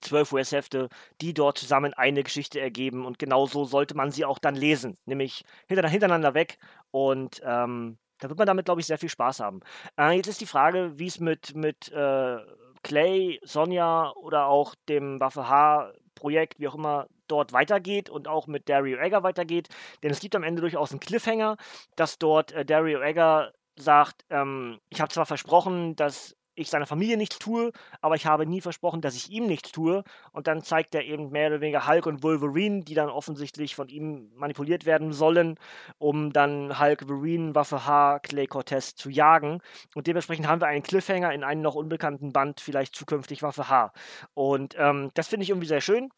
zwölf 0.01 0.32
US-Hefte, 0.32 0.89
die 1.22 1.34
dort 1.34 1.58
zusammen 1.58 1.94
eine 1.96 2.22
Geschichte 2.22 2.60
ergeben. 2.60 3.04
Und 3.04 3.18
genau 3.18 3.48
so 3.48 3.66
sollte 3.66 3.96
man 3.96 4.12
sie 4.12 4.25
auch 4.25 4.38
dann 4.38 4.56
lesen, 4.56 4.96
nämlich 5.06 5.44
hintereinander 5.68 6.36
weg. 6.36 6.60
Und 6.92 7.42
ähm, 7.44 7.98
da 8.20 8.30
wird 8.30 8.38
man 8.38 8.48
damit, 8.48 8.66
glaube 8.66 8.82
ich, 8.82 8.88
sehr 8.88 8.98
viel 8.98 9.10
Spaß 9.10 9.40
haben. 9.40 9.62
Äh, 9.98 10.16
jetzt 10.16 10.28
ist 10.28 10.42
die 10.42 10.46
Frage, 10.46 10.94
wie 10.98 11.08
es 11.08 11.20
mit, 11.20 11.56
mit 11.56 11.92
äh, 11.92 12.38
Clay, 12.84 13.40
Sonja 13.44 14.12
oder 14.16 14.48
auch 14.48 14.76
dem 14.88 15.20
Waffe 15.20 15.50
H 15.50 15.92
Projekt, 16.16 16.60
wie 16.60 16.68
auch 16.68 16.76
immer, 16.76 17.08
dort 17.28 17.54
weitergeht 17.54 18.10
und 18.10 18.28
auch 18.28 18.48
mit 18.48 18.70
Dario 18.70 18.98
Egger 18.98 19.24
weitergeht. 19.24 19.70
Denn 20.02 20.12
es 20.12 20.20
gibt 20.20 20.36
am 20.36 20.44
Ende 20.44 20.62
durchaus 20.62 20.92
einen 20.92 21.00
Cliffhanger, 21.00 21.58
dass 21.96 22.18
dort 22.18 22.52
äh, 22.54 22.66
Dario 22.66 23.02
Egger 23.02 23.54
sagt, 23.76 24.26
ähm, 24.30 24.80
ich 24.90 25.02
habe 25.02 25.12
zwar 25.12 25.26
versprochen, 25.26 25.96
dass 25.96 26.36
ich 26.58 26.70
seiner 26.70 26.86
Familie 26.86 27.18
nichts 27.18 27.40
tue, 27.40 27.72
aber 28.02 28.16
ich 28.16 28.26
habe 28.26 28.46
nie 28.46 28.62
versprochen, 28.62 29.02
dass 29.02 29.16
ich 29.16 29.30
ihm 29.30 29.46
nichts 29.46 29.72
tue. 29.72 30.04
Und 30.32 30.48
dann 30.48 30.64
zeigt 30.64 30.96
er 30.96 31.06
eben 31.06 31.30
mehr 31.30 31.48
oder 31.48 31.62
weniger 31.62 31.88
Hulk 31.88 32.06
und 32.08 32.24
Wolverine, 32.24 32.84
die 32.84 32.96
dann 32.96 33.10
offensichtlich 33.10 33.76
von 33.76 33.90
ihm 33.90 34.32
manipuliert 34.36 34.86
werden 34.86 35.14
sollen, 35.14 35.60
um 36.00 36.34
dann 36.34 36.80
Hulk, 36.80 37.08
Wolverine, 37.08 37.56
Waffe 37.56 37.86
H, 37.86 38.20
Clay 38.20 38.48
Cortez 38.48 38.96
zu 38.96 39.10
jagen. 39.10 39.62
Und 39.96 40.08
dementsprechend 40.08 40.48
haben 40.48 40.62
wir 40.62 40.68
einen 40.68 40.84
Cliffhanger 40.84 41.34
in 41.34 41.44
einem 41.44 41.62
noch 41.62 41.76
unbekannten 41.76 42.34
Band, 42.34 42.60
vielleicht 42.60 42.96
zukünftig 42.96 43.44
Waffe 43.44 43.70
H. 43.70 43.94
Und 44.34 44.76
ähm, 44.78 45.12
das 45.14 45.28
finde 45.28 45.44
ich 45.44 45.50
irgendwie 45.50 45.68
sehr 45.68 45.82
schön. 45.82 46.10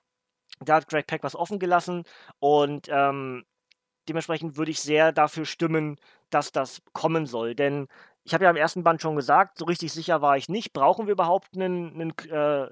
Da 0.62 0.76
hat 0.76 0.88
Greg 0.90 1.08
Peck 1.08 1.24
was 1.24 1.36
offen 1.36 1.60
gelassen 1.60 2.04
und 2.40 2.88
ähm, 2.90 3.46
dementsprechend 4.10 4.58
würde 4.58 4.72
ich 4.72 4.80
sehr 4.82 5.12
dafür 5.12 5.46
stimmen, 5.46 5.98
dass 6.30 6.52
das 6.52 6.82
kommen 6.94 7.26
soll. 7.26 7.56
Denn 7.56 7.88
ich 8.30 8.34
habe 8.36 8.44
ja 8.44 8.52
im 8.52 8.58
ersten 8.58 8.84
Band 8.84 9.02
schon 9.02 9.16
gesagt, 9.16 9.58
so 9.58 9.66
richtig 9.66 9.92
sicher 9.92 10.22
war 10.22 10.38
ich 10.38 10.50
nicht. 10.50 10.72
Brauchen 10.72 11.08
wir 11.08 11.14
überhaupt 11.14 11.56
einen, 11.56 11.96
einen 11.96 12.12
äh, 12.30 12.70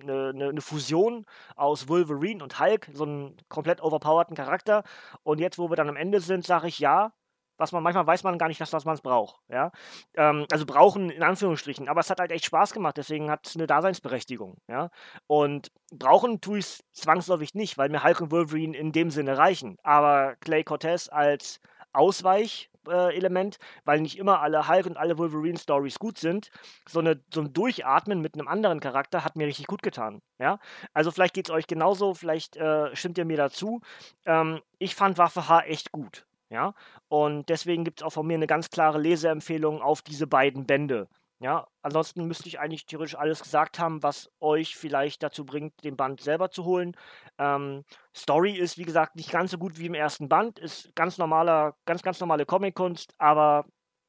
eine, 0.00 0.28
eine, 0.28 0.60
Fusion 0.60 1.26
aus 1.56 1.88
Wolverine 1.88 2.42
und 2.42 2.60
Hulk, 2.60 2.88
so 2.94 3.02
einen 3.02 3.36
komplett 3.48 3.82
overpowerten 3.82 4.36
Charakter. 4.36 4.84
Und 5.24 5.40
jetzt, 5.40 5.58
wo 5.58 5.70
wir 5.70 5.76
dann 5.76 5.88
am 5.88 5.96
Ende 5.96 6.20
sind, 6.20 6.46
sage 6.46 6.68
ich 6.68 6.78
ja, 6.78 7.12
was 7.58 7.72
man 7.72 7.82
manchmal 7.82 8.06
weiß 8.06 8.22
man 8.22 8.38
gar 8.38 8.46
nicht, 8.46 8.60
dass, 8.60 8.70
dass 8.70 8.84
man 8.84 8.94
es 8.94 9.02
braucht. 9.02 9.40
Ja? 9.48 9.72
Ähm, 10.14 10.46
also 10.52 10.64
brauchen 10.66 11.10
in 11.10 11.24
Anführungsstrichen, 11.24 11.88
aber 11.88 12.00
es 12.00 12.10
hat 12.10 12.20
halt 12.20 12.30
echt 12.30 12.44
Spaß 12.44 12.72
gemacht, 12.72 12.96
deswegen 12.96 13.28
hat 13.28 13.46
es 13.46 13.56
eine 13.56 13.66
Daseinsberechtigung. 13.66 14.58
Ja? 14.68 14.90
Und 15.26 15.72
brauchen 15.92 16.40
tue 16.40 16.58
ich 16.58 16.64
es 16.64 16.84
zwangsläufig 16.92 17.54
nicht, 17.54 17.76
weil 17.76 17.88
mir 17.88 18.04
Hulk 18.04 18.20
und 18.20 18.30
Wolverine 18.30 18.76
in 18.76 18.92
dem 18.92 19.10
Sinne 19.10 19.36
reichen. 19.36 19.78
Aber 19.82 20.36
Clay 20.36 20.62
Cortez 20.62 21.08
als 21.08 21.60
Ausweichelement, 21.92 22.71
äh, 22.88 23.50
weil 23.84 24.00
nicht 24.00 24.18
immer 24.18 24.40
alle 24.40 24.68
Hulk 24.68 24.86
und 24.86 24.96
alle 24.96 25.18
Wolverine-Stories 25.18 25.98
gut 25.98 26.18
sind. 26.18 26.50
So, 26.88 27.00
eine, 27.00 27.20
so 27.32 27.40
ein 27.40 27.52
Durchatmen 27.52 28.20
mit 28.20 28.34
einem 28.34 28.48
anderen 28.48 28.80
Charakter 28.80 29.24
hat 29.24 29.36
mir 29.36 29.46
richtig 29.46 29.66
gut 29.66 29.82
getan. 29.82 30.20
Ja? 30.38 30.58
Also 30.92 31.10
vielleicht 31.10 31.34
geht 31.34 31.48
es 31.48 31.54
euch 31.54 31.66
genauso, 31.66 32.14
vielleicht 32.14 32.56
äh, 32.56 32.94
stimmt 32.94 33.18
ihr 33.18 33.24
mir 33.24 33.36
dazu. 33.36 33.80
Ähm, 34.26 34.60
ich 34.78 34.94
fand 34.94 35.18
Waffe 35.18 35.48
H 35.48 35.60
echt 35.62 35.92
gut. 35.92 36.26
Ja, 36.50 36.74
und 37.08 37.48
deswegen 37.48 37.82
gibt 37.82 38.00
es 38.00 38.06
auch 38.06 38.12
von 38.12 38.26
mir 38.26 38.34
eine 38.34 38.46
ganz 38.46 38.68
klare 38.68 38.98
Leseempfehlung 39.00 39.80
auf 39.80 40.02
diese 40.02 40.26
beiden 40.26 40.66
Bände. 40.66 41.08
Ja, 41.42 41.66
ansonsten 41.82 42.28
müsste 42.28 42.46
ich 42.46 42.60
eigentlich 42.60 42.86
theoretisch 42.86 43.16
alles 43.16 43.42
gesagt 43.42 43.80
haben, 43.80 44.00
was 44.04 44.30
euch 44.38 44.76
vielleicht 44.76 45.24
dazu 45.24 45.44
bringt, 45.44 45.82
den 45.82 45.96
Band 45.96 46.20
selber 46.20 46.52
zu 46.52 46.64
holen. 46.64 46.96
Ähm, 47.36 47.84
Story 48.16 48.52
ist, 48.52 48.78
wie 48.78 48.84
gesagt, 48.84 49.16
nicht 49.16 49.32
ganz 49.32 49.50
so 49.50 49.58
gut 49.58 49.76
wie 49.76 49.86
im 49.86 49.94
ersten 49.94 50.28
Band, 50.28 50.60
ist 50.60 50.94
ganz 50.94 51.18
normaler, 51.18 51.74
ganz, 51.84 52.02
ganz 52.02 52.20
normale 52.20 52.46
Comic-Kunst, 52.46 53.14
aber 53.18 53.66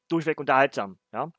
durchweg 0.08 0.38
unterhaltsam. 0.38 1.00
Ja. 1.12 1.32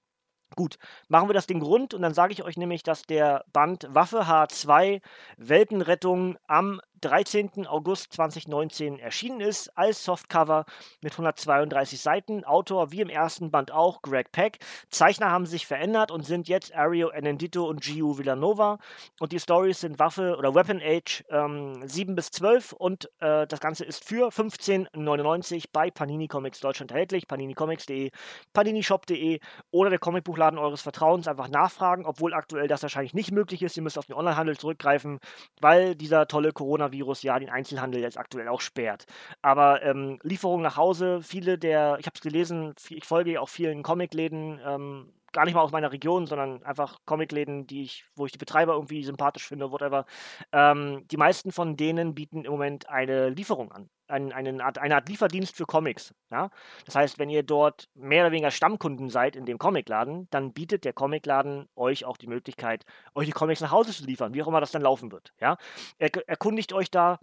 Gut, 0.57 0.77
machen 1.07 1.29
wir 1.29 1.33
das 1.33 1.47
Ding 1.47 1.61
rund 1.61 1.93
und 1.93 2.01
dann 2.01 2.13
sage 2.13 2.33
ich 2.33 2.43
euch 2.43 2.57
nämlich, 2.57 2.83
dass 2.83 3.03
der 3.03 3.45
Band 3.53 3.87
Waffe 3.89 4.23
H2 4.23 5.01
Weltenrettung 5.37 6.37
am 6.45 6.81
13. 7.01 7.67
August 7.67 8.13
2019 8.13 8.99
erschienen 8.99 9.41
ist, 9.41 9.69
als 9.77 10.03
Softcover 10.03 10.65
mit 11.01 11.13
132 11.13 11.99
Seiten. 12.01 12.43
Autor 12.43 12.91
wie 12.91 13.01
im 13.01 13.09
ersten 13.09 13.51
Band 13.51 13.71
auch 13.71 14.01
Greg 14.01 14.31
Peck. 14.31 14.59
Zeichner 14.89 15.31
haben 15.31 15.45
sich 15.45 15.67
verändert 15.67 16.11
und 16.11 16.23
sind 16.23 16.47
jetzt 16.47 16.73
Ario 16.73 17.09
Enendito 17.09 17.65
und 17.65 17.81
Gio 17.81 18.17
Villanova. 18.17 18.79
Und 19.19 19.31
die 19.31 19.39
Stories 19.39 19.81
sind 19.81 19.99
Waffe 19.99 20.35
oder 20.37 20.55
Weapon 20.55 20.81
Age 20.83 21.23
ähm, 21.29 21.87
7 21.87 22.15
bis 22.15 22.31
12 22.31 22.73
und 22.73 23.09
äh, 23.19 23.45
das 23.47 23.59
Ganze 23.59 23.85
ist 23.85 24.03
für 24.03 24.29
15,99 24.29 25.65
bei 25.71 25.91
Panini 25.91 26.27
Comics 26.27 26.59
Deutschland 26.59 26.91
erhältlich. 26.91 27.27
paninicomics.de, 27.27 28.11
paninishop.de 28.53 29.39
oder 29.71 29.89
der 29.89 29.99
Comicbuchladen 29.99 30.59
eures 30.59 30.81
Vertrauens 30.81 31.27
einfach 31.27 31.49
nachfragen, 31.49 32.05
obwohl 32.05 32.33
aktuell 32.33 32.67
das 32.67 32.81
wahrscheinlich 32.81 33.13
nicht 33.13 33.31
möglich 33.31 33.61
ist. 33.61 33.77
Ihr 33.77 33.83
müsst 33.83 33.97
auf 33.97 34.05
den 34.05 34.15
Onlinehandel 34.15 34.57
zurückgreifen, 34.57 35.19
weil 35.61 35.95
dieser 35.95 36.27
tolle 36.27 36.51
Coronavirus 36.51 36.85
Coronavirus 36.86 37.24
ja 37.24 37.39
den 37.39 37.50
Einzelhandel 37.50 38.01
jetzt 38.01 38.18
aktuell 38.18 38.48
auch 38.48 38.62
sperrt. 38.62 39.06
Aber 39.42 39.84
ähm, 39.84 40.20
Lieferungen 40.24 40.63
nach 40.63 40.77
Hause, 40.77 41.22
viele 41.22 41.58
der, 41.58 41.98
ich 42.00 42.06
habe 42.06 42.15
es 42.15 42.22
gelesen, 42.22 42.75
ich 42.89 43.06
folge 43.06 43.42
auch 43.42 43.50
vielen 43.50 43.84
Comicläden, 43.84 44.60
ähm, 44.65 45.12
gar 45.36 45.46
nicht 45.46 45.54
mal 45.54 45.62
aus 45.62 45.72
meiner 45.72 45.92
Region, 45.92 46.25
sondern 46.25 46.63
einfach 46.63 46.98
Comicläden, 47.06 47.68
die 47.68 47.84
ich, 47.84 48.06
wo 48.15 48.25
ich 48.25 48.32
die 48.32 48.38
Betreiber 48.38 48.74
irgendwie 48.74 49.04
sympathisch 49.04 49.46
finde, 49.46 49.70
whatever. 49.70 50.06
Ähm, 50.54 51.06
die 51.12 51.18
meisten 51.18 51.51
von 51.51 51.75
denen 51.75 52.15
bieten 52.15 52.46
im 52.46 52.51
Moment 52.51 52.89
eine 52.89 53.30
Lieferung 53.30 53.72
an. 53.72 53.89
Ein, 54.08 54.32
eine, 54.32 54.63
Art, 54.63 54.77
eine 54.77 54.96
Art 54.96 55.10
Lieferdienst 55.10 55.56
für 55.56 55.65
Comics. 55.65 56.13
Ja? 56.32 56.50
Das 56.86 56.96
heißt, 56.96 57.20
wenn 57.20 57.30
ihr 57.30 57.44
dort 57.44 57.89
mehr 57.96 58.24
oder 58.24 58.32
weniger 58.32 58.51
Stammkunden 58.51 59.10
seid 59.10 59.36
in 59.36 59.46
dem 59.46 59.58
Comicladen, 59.58 60.27
dann 60.30 60.54
bietet 60.54 60.86
der 60.86 60.94
Comicladen 60.94 61.68
euch 61.75 62.06
auch 62.06 62.18
die 62.18 62.27
Möglichkeit, 62.27 62.86
euch 63.13 63.25
die 63.25 63.34
Comics 63.34 63.62
nach 63.62 63.72
Hause 63.72 63.92
zu 63.92 64.06
liefern, 64.06 64.34
wie 64.34 64.42
auch 64.42 64.48
immer 64.48 64.62
das 64.62 64.72
dann 64.72 64.84
laufen 64.84 65.12
wird. 65.12 65.34
Ja? 65.42 65.58
Er, 65.98 66.10
erkundigt 66.27 66.72
euch 66.72 66.89
da, 66.89 67.20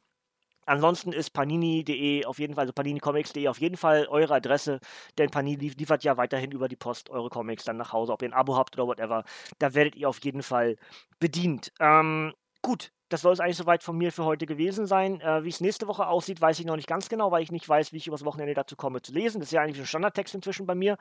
Ansonsten 0.67 1.13
ist 1.13 1.31
panini.de 1.31 2.25
auf 2.25 2.39
jeden 2.39 2.55
Fall, 2.55 2.63
also 2.63 2.73
paninicomics.de 2.73 3.49
auf 3.49 3.61
jeden 3.61 3.77
Fall 3.77 4.07
eure 4.09 4.35
Adresse, 4.35 4.79
denn 5.19 5.31
Panini 5.31 5.69
liefert 5.69 6.05
ja 6.05 6.17
weiterhin 6.17 6.53
über 6.53 6.69
die 6.69 6.77
Post 6.77 7.11
eure 7.11 7.29
Comics 7.31 7.65
dann 7.65 7.77
nach 7.77 7.93
Hause, 7.93 8.13
ob 8.13 8.23
ihr 8.23 8.29
ein 8.29 8.33
Abo 8.35 8.57
habt 8.57 8.77
oder 8.79 8.87
whatever. 8.87 9.25
Da 9.59 9.75
werdet 9.75 9.97
ihr 9.97 10.09
auf 10.09 10.23
jeden 10.25 10.43
Fall 10.43 10.77
bedient. 11.19 11.73
Ähm, 11.81 12.33
gut, 12.63 12.93
das 13.13 13.21
soll 13.21 13.33
es 13.33 13.41
eigentlich 13.41 13.57
soweit 13.57 13.83
von 13.83 13.97
mir 13.97 14.13
für 14.13 14.25
heute 14.25 14.47
gewesen 14.47 14.87
sein. 14.87 15.21
Äh, 15.21 15.45
wie 15.45 15.49
es 15.49 15.61
nächste 15.61 15.87
Woche 15.89 16.07
aussieht, 16.07 16.41
weiß 16.41 16.59
ich 16.59 16.67
noch 16.67 16.77
nicht 16.77 16.89
ganz 16.89 17.09
genau, 17.09 17.31
weil 17.31 17.43
ich 17.43 17.53
nicht 17.53 17.69
weiß, 17.69 17.93
wie 17.93 17.99
ich 17.99 18.07
übers 18.07 18.25
Wochenende 18.25 18.55
dazu 18.55 18.77
komme 18.77 19.03
zu 19.03 19.13
lesen. 19.13 19.41
Das 19.41 19.49
ist 19.49 19.53
ja 19.53 19.61
eigentlich 19.61 19.81
ein 19.81 19.87
Standardtext 19.87 20.35
inzwischen 20.35 20.67
bei 20.67 20.75
mir. 20.75 20.97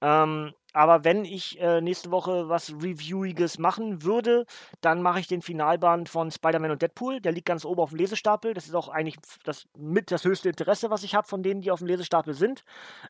Ähm, 0.00 0.52
aber 0.74 1.02
wenn 1.02 1.24
ich 1.24 1.58
äh, 1.60 1.80
nächste 1.80 2.10
Woche 2.10 2.48
was 2.48 2.70
Reviewiges 2.70 3.58
machen 3.58 4.02
würde, 4.02 4.44
dann 4.80 5.02
mache 5.02 5.20
ich 5.20 5.26
den 5.26 5.40
Finalband 5.40 6.08
von 6.08 6.30
Spider-Man 6.30 6.70
und 6.70 6.82
Deadpool. 6.82 7.20
Der 7.20 7.32
liegt 7.32 7.46
ganz 7.46 7.64
oben 7.64 7.80
auf 7.80 7.90
dem 7.90 7.98
Lesestapel. 7.98 8.52
Das 8.52 8.66
ist 8.66 8.74
auch 8.74 8.88
eigentlich 8.88 9.16
das 9.44 9.66
mit 9.76 10.10
das 10.10 10.24
höchste 10.24 10.50
Interesse, 10.50 10.90
was 10.90 11.02
ich 11.04 11.14
habe 11.14 11.26
von 11.26 11.42
denen, 11.42 11.62
die 11.62 11.70
auf 11.70 11.78
dem 11.78 11.88
Lesestapel 11.88 12.34
sind. 12.34 12.64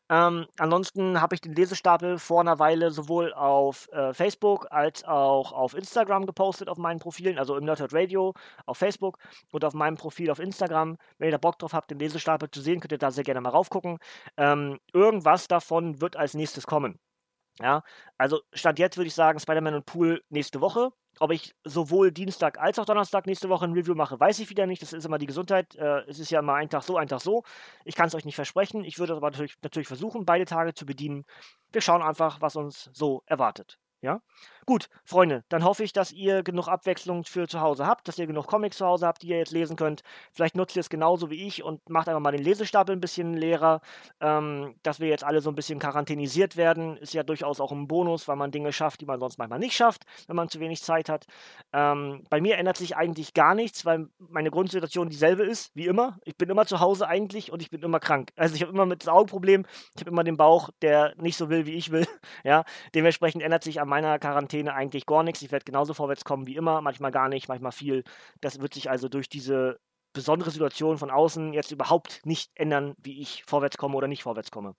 Ähm, 0.09 0.47
ansonsten 0.57 1.21
habe 1.21 1.35
ich 1.35 1.41
den 1.41 1.53
Lesestapel 1.53 2.17
vor 2.17 2.41
einer 2.41 2.59
Weile 2.59 2.91
sowohl 2.91 3.33
auf 3.33 3.89
äh, 3.91 4.13
Facebook 4.13 4.67
als 4.71 5.03
auch 5.03 5.51
auf 5.51 5.73
Instagram 5.73 6.25
gepostet 6.25 6.69
auf 6.69 6.77
meinen 6.77 6.99
Profilen, 6.99 7.37
also 7.37 7.57
im 7.57 7.65
Nerdhurt 7.65 7.93
Radio 7.93 8.33
auf 8.65 8.77
Facebook 8.77 9.17
und 9.51 9.65
auf 9.65 9.73
meinem 9.73 9.97
Profil 9.97 10.31
auf 10.31 10.39
Instagram. 10.39 10.97
Wenn 11.17 11.27
ihr 11.27 11.33
da 11.33 11.37
Bock 11.37 11.59
drauf 11.59 11.73
habt, 11.73 11.91
den 11.91 11.99
Lesestapel 11.99 12.49
zu 12.51 12.61
sehen, 12.61 12.79
könnt 12.79 12.91
ihr 12.91 12.97
da 12.97 13.11
sehr 13.11 13.23
gerne 13.23 13.41
mal 13.41 13.49
raufgucken. 13.49 13.99
Ähm, 14.37 14.79
irgendwas 14.93 15.47
davon 15.47 16.01
wird 16.01 16.15
als 16.15 16.33
nächstes 16.33 16.65
kommen. 16.67 16.99
Ja, 17.61 17.83
also 18.17 18.41
Stand 18.53 18.79
jetzt 18.79 18.97
würde 18.97 19.09
ich 19.09 19.13
sagen, 19.13 19.39
Spider-Man 19.39 19.73
und 19.75 19.85
Pool 19.85 20.23
nächste 20.29 20.61
Woche. 20.61 20.91
Ob 21.19 21.31
ich 21.31 21.53
sowohl 21.65 22.11
Dienstag 22.11 22.57
als 22.57 22.79
auch 22.79 22.85
Donnerstag 22.85 23.25
nächste 23.25 23.49
Woche 23.49 23.65
ein 23.65 23.73
Review 23.73 23.95
mache, 23.95 24.17
weiß 24.17 24.39
ich 24.39 24.49
wieder 24.49 24.65
nicht. 24.65 24.81
Das 24.81 24.93
ist 24.93 25.05
immer 25.05 25.17
die 25.17 25.25
Gesundheit. 25.25 25.75
Äh, 25.75 26.03
es 26.07 26.19
ist 26.19 26.29
ja 26.31 26.39
immer 26.39 26.53
ein 26.53 26.69
Tag 26.69 26.83
so, 26.83 26.95
ein 26.95 27.09
Tag 27.09 27.19
so. 27.19 27.43
Ich 27.83 27.95
kann 27.95 28.07
es 28.07 28.15
euch 28.15 28.23
nicht 28.23 28.35
versprechen. 28.35 28.85
Ich 28.85 28.99
würde 28.99 29.13
aber 29.15 29.29
natürlich, 29.29 29.55
natürlich 29.61 29.87
versuchen, 29.89 30.25
beide 30.25 30.45
Tage 30.45 30.73
zu 30.73 30.85
bedienen. 30.85 31.25
Wir 31.73 31.81
schauen 31.81 32.01
einfach, 32.01 32.39
was 32.39 32.55
uns 32.55 32.89
so 32.93 33.23
erwartet. 33.25 33.77
Ja? 34.01 34.21
Gut, 34.69 34.87
Freunde, 35.03 35.43
dann 35.49 35.63
hoffe 35.63 35.83
ich, 35.83 35.93
dass 35.93 36.11
ihr 36.11 36.43
genug 36.43 36.67
Abwechslung 36.67 37.23
für 37.23 37.47
zu 37.47 37.59
Hause 37.59 37.87
habt, 37.87 38.07
dass 38.07 38.19
ihr 38.19 38.27
genug 38.27 38.45
Comics 38.45 38.77
zu 38.77 38.85
Hause 38.85 39.07
habt, 39.07 39.23
die 39.23 39.29
ihr 39.29 39.39
jetzt 39.39 39.51
lesen 39.51 39.75
könnt. 39.75 40.03
Vielleicht 40.31 40.55
nutzt 40.55 40.75
ihr 40.75 40.81
es 40.81 40.91
genauso 40.91 41.31
wie 41.31 41.47
ich 41.47 41.63
und 41.63 41.89
macht 41.89 42.07
einfach 42.07 42.21
mal 42.21 42.31
den 42.31 42.43
Lesestapel 42.43 42.95
ein 42.95 42.99
bisschen 42.99 43.33
leerer, 43.33 43.81
ähm, 44.21 44.75
dass 44.83 44.99
wir 44.99 45.07
jetzt 45.07 45.23
alle 45.23 45.41
so 45.41 45.49
ein 45.49 45.55
bisschen 45.55 45.79
quarantänisiert 45.79 46.55
werden. 46.55 46.97
Ist 46.97 47.15
ja 47.15 47.23
durchaus 47.23 47.59
auch 47.59 47.71
ein 47.71 47.87
Bonus, 47.87 48.27
weil 48.27 48.35
man 48.35 48.51
Dinge 48.51 48.71
schafft, 48.71 49.01
die 49.01 49.07
man 49.07 49.19
sonst 49.19 49.39
manchmal 49.39 49.57
nicht 49.57 49.75
schafft, 49.75 50.03
wenn 50.27 50.35
man 50.35 50.49
zu 50.49 50.59
wenig 50.59 50.83
Zeit 50.83 51.09
hat. 51.09 51.25
Ähm, 51.73 52.23
bei 52.29 52.39
mir 52.39 52.59
ändert 52.59 52.77
sich 52.77 52.95
eigentlich 52.95 53.33
gar 53.33 53.55
nichts, 53.55 53.85
weil 53.85 54.07
meine 54.19 54.51
Grundsituation 54.51 55.09
dieselbe 55.09 55.45
ist, 55.45 55.75
wie 55.75 55.87
immer. 55.87 56.19
Ich 56.25 56.37
bin 56.37 56.47
immer 56.47 56.67
zu 56.67 56.79
Hause 56.79 57.07
eigentlich 57.07 57.51
und 57.51 57.63
ich 57.63 57.71
bin 57.71 57.81
immer 57.81 57.99
krank. 57.99 58.31
Also 58.39 58.55
ich 58.55 58.61
habe 58.61 58.71
immer 58.71 58.85
mit 58.85 59.07
Augenproblem, 59.07 59.65
ich 59.95 60.01
habe 60.01 60.11
immer 60.11 60.23
den 60.23 60.37
Bauch, 60.37 60.69
der 60.81 61.13
nicht 61.17 61.37
so 61.37 61.49
will, 61.49 61.65
wie 61.65 61.73
ich 61.73 61.91
will. 61.91 62.05
Ja, 62.43 62.63
dementsprechend 62.95 63.41
ändert 63.43 63.63
sich 63.63 63.81
meiner 63.89 64.19
Quarantäne 64.19 64.73
eigentlich 64.73 65.05
gar 65.05 65.23
nichts. 65.23 65.41
Ich 65.41 65.51
werde 65.51 65.65
genauso 65.65 65.93
vorwärts 65.93 66.23
kommen 66.23 66.47
wie 66.47 66.55
immer, 66.55 66.81
manchmal 66.81 67.11
gar 67.11 67.29
nicht, 67.29 67.49
manchmal 67.49 67.71
viel. 67.71 68.03
Das 68.41 68.61
wird 68.61 68.73
sich 68.73 68.89
also 68.89 69.09
durch 69.09 69.29
diese 69.29 69.79
besondere 70.13 70.51
Situation 70.51 70.97
von 70.97 71.11
außen 71.11 71.53
jetzt 71.53 71.71
überhaupt 71.71 72.25
nicht 72.25 72.51
ändern, 72.55 72.95
wie 72.97 73.21
ich 73.21 73.43
vorwärts 73.45 73.77
komme 73.77 73.95
oder 73.95 74.07
nicht 74.07 74.23
vorwärts 74.23 74.51
komme. 74.51 74.75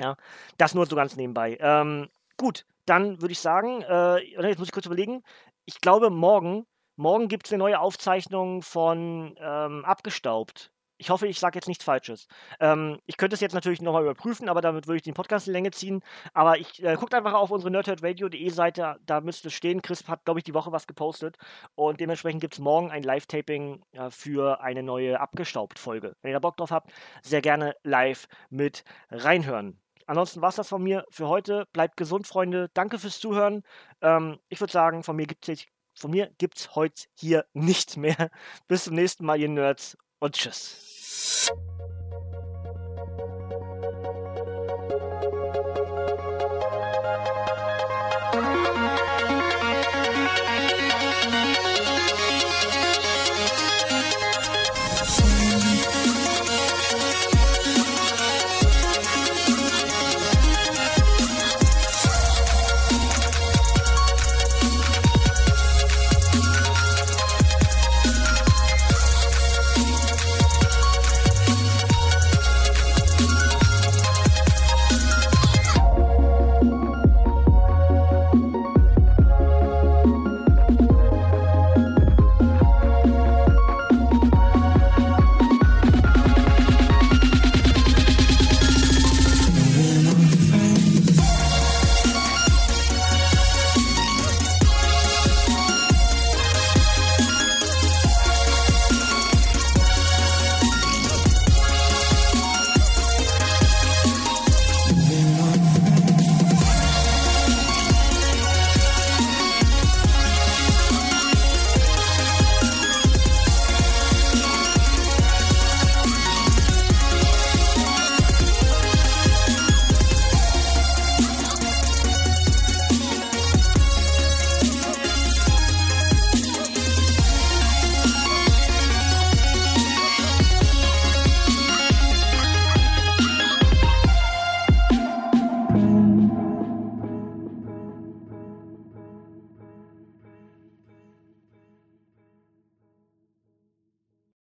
Ja, 0.00 0.16
das 0.58 0.74
nur 0.74 0.86
so 0.86 0.96
ganz 0.96 1.16
nebenbei. 1.16 1.56
Ähm, 1.60 2.08
gut, 2.36 2.66
dann 2.86 3.20
würde 3.20 3.32
ich 3.32 3.38
sagen, 3.38 3.82
äh, 3.82 4.18
jetzt 4.18 4.58
muss 4.58 4.68
ich 4.68 4.72
kurz 4.72 4.86
überlegen. 4.86 5.22
Ich 5.64 5.80
glaube, 5.80 6.10
morgen, 6.10 6.66
morgen 6.96 7.28
gibt 7.28 7.46
es 7.46 7.52
eine 7.52 7.58
neue 7.58 7.78
Aufzeichnung 7.78 8.62
von 8.62 9.36
ähm, 9.38 9.84
Abgestaubt. 9.84 10.73
Ich 11.04 11.10
hoffe, 11.10 11.26
ich 11.26 11.38
sage 11.38 11.58
jetzt 11.58 11.68
nichts 11.68 11.84
Falsches. 11.84 12.28
Ähm, 12.60 12.98
ich 13.04 13.18
könnte 13.18 13.34
es 13.34 13.40
jetzt 13.40 13.52
natürlich 13.52 13.82
nochmal 13.82 14.04
überprüfen, 14.04 14.48
aber 14.48 14.62
damit 14.62 14.86
würde 14.86 14.96
ich 14.96 15.02
den 15.02 15.12
Podcast 15.12 15.46
in 15.46 15.52
Länge 15.52 15.70
ziehen. 15.70 16.02
Aber 16.32 16.56
ich 16.56 16.82
äh, 16.82 16.94
guckt 16.94 17.12
einfach 17.12 17.34
auf 17.34 17.50
unsere 17.50 17.70
nerdherdradio.de 17.70 18.48
Seite, 18.48 18.96
da 19.04 19.20
müsste 19.20 19.48
es 19.48 19.54
stehen. 19.54 19.82
Chris 19.82 20.08
hat, 20.08 20.24
glaube 20.24 20.40
ich, 20.40 20.44
die 20.44 20.54
Woche 20.54 20.72
was 20.72 20.86
gepostet. 20.86 21.36
Und 21.74 22.00
dementsprechend 22.00 22.40
gibt 22.40 22.54
es 22.54 22.58
morgen 22.58 22.90
ein 22.90 23.02
Live-Taping 23.02 23.82
äh, 23.92 24.08
für 24.08 24.62
eine 24.62 24.82
neue 24.82 25.20
Abgestaubt-Folge. 25.20 26.16
Wenn 26.22 26.30
ihr 26.30 26.36
da 26.36 26.40
Bock 26.40 26.56
drauf 26.56 26.70
habt, 26.70 26.90
sehr 27.20 27.42
gerne 27.42 27.76
live 27.82 28.26
mit 28.48 28.82
reinhören. 29.10 29.78
ansonsten 30.06 30.40
war 30.40 30.48
es 30.48 30.56
das 30.56 30.70
von 30.70 30.82
mir 30.82 31.04
für 31.10 31.28
heute. 31.28 31.66
Bleibt 31.74 31.98
gesund, 31.98 32.26
Freunde. 32.26 32.70
Danke 32.72 32.98
fürs 32.98 33.20
Zuhören. 33.20 33.62
Ähm, 34.00 34.38
ich 34.48 34.58
würde 34.58 34.72
sagen, 34.72 35.02
von 35.02 35.16
mir 35.16 35.26
gibt 35.26 35.46
es 35.46 35.66
von 35.96 36.10
mir 36.10 36.30
gibt's 36.38 36.74
heute 36.74 37.04
hier 37.14 37.44
nichts 37.52 37.98
mehr. 37.98 38.30
Bis 38.68 38.84
zum 38.84 38.94
nächsten 38.94 39.26
Mal, 39.26 39.38
ihr 39.38 39.50
Nerds 39.50 39.98
und 40.18 40.34
tschüss. 40.34 40.93
あ。 41.14 41.93